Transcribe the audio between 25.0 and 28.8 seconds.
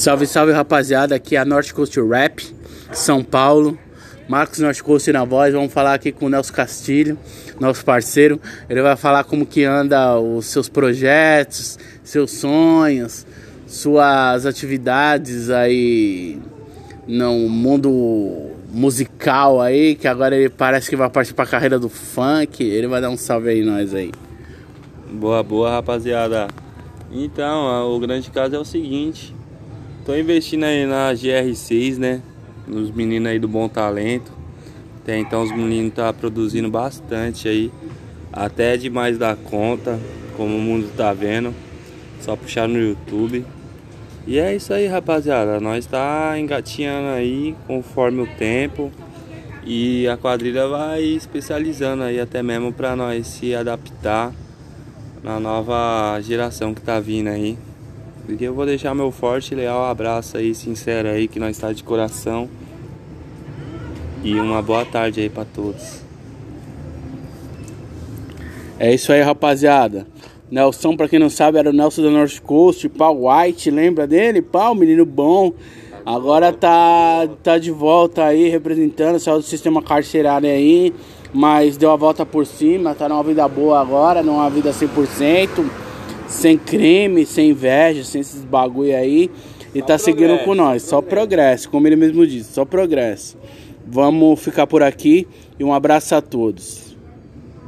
Boa, boa rapaziada. Então, o grande caso é o